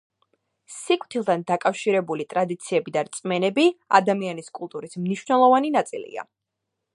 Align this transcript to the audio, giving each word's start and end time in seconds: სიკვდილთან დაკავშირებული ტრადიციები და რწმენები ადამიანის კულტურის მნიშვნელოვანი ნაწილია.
სიკვდილთან 0.75 1.43
დაკავშირებული 1.51 2.25
ტრადიციები 2.33 2.93
და 2.95 3.03
რწმენები 3.09 3.67
ადამიანის 3.99 4.51
კულტურის 4.61 4.99
მნიშვნელოვანი 5.05 5.73
ნაწილია. 5.77 6.27